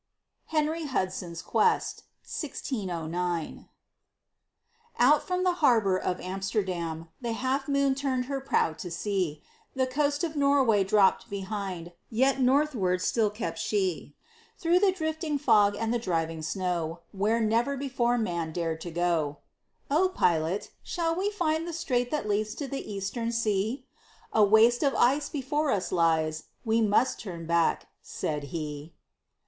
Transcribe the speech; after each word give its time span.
HENRY 0.47 0.85
HUDSON'S 0.87 1.43
QUEST 1.43 2.05
Out 4.97 5.21
from 5.27 5.43
the 5.43 5.51
harbor 5.51 5.95
of 5.95 6.19
Amsterdam 6.19 7.09
The 7.21 7.33
Half 7.33 7.67
Moon 7.67 7.93
turned 7.93 8.25
her 8.25 8.41
prow 8.41 8.73
to 8.73 8.89
sea; 8.89 9.43
The 9.75 9.85
coast 9.85 10.23
of 10.23 10.35
Norway 10.35 10.83
dropped 10.83 11.29
behind, 11.29 11.91
Yet 12.09 12.41
Northward 12.41 13.03
still 13.03 13.29
kept 13.29 13.59
she 13.59 14.15
Through 14.57 14.79
the 14.79 14.91
drifting 14.91 15.37
fog 15.37 15.75
and 15.75 15.93
the 15.93 15.99
driving 15.99 16.41
snow, 16.41 17.01
Where 17.11 17.39
never 17.39 17.77
before 17.77 18.17
man 18.17 18.51
dared 18.51 18.81
to 18.81 18.89
go: 18.89 19.37
"O 19.91 20.09
Pilot, 20.09 20.71
shall 20.81 21.15
we 21.15 21.29
find 21.29 21.67
the 21.67 21.73
strait 21.73 22.09
that 22.09 22.27
leads 22.27 22.55
to 22.55 22.67
the 22.67 22.91
Eastern 22.91 23.31
Sea?" 23.31 23.85
"A 24.33 24.43
waste 24.43 24.81
of 24.81 24.95
ice 24.95 25.29
before 25.29 25.69
us 25.69 25.91
lies 25.91 26.45
we 26.65 26.81
must 26.81 27.19
turn 27.19 27.45
back," 27.45 27.87
said 28.01 28.45
he. 28.45 28.95